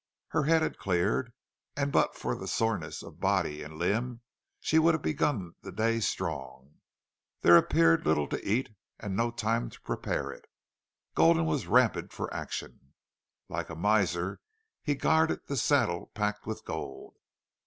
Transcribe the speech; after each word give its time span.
Her 0.29 0.45
head 0.45 0.63
had 0.63 0.79
cleared, 0.79 1.31
and 1.77 1.91
but 1.91 2.15
for 2.15 2.35
the 2.35 2.47
soreness 2.47 3.03
of 3.03 3.19
body 3.19 3.61
and 3.61 3.77
limb 3.77 4.21
she 4.59 4.79
would 4.79 4.95
have 4.95 5.03
begun 5.03 5.53
the 5.61 5.71
day 5.71 5.99
strong. 5.99 6.77
There 7.41 7.55
appeared 7.55 8.03
little 8.03 8.27
to 8.29 8.43
eat 8.43 8.69
and 8.99 9.15
no 9.15 9.29
time 9.29 9.69
to 9.69 9.81
prepare 9.81 10.31
it. 10.31 10.45
Gulden 11.13 11.45
was 11.45 11.67
rampant 11.67 12.13
for 12.13 12.33
action. 12.33 12.95
Like 13.47 13.69
a 13.69 13.75
miser 13.75 14.39
he 14.81 14.95
guarded 14.95 15.41
the 15.45 15.55
saddle 15.55 16.07
packed 16.15 16.47
with 16.47 16.65
gold. 16.65 17.17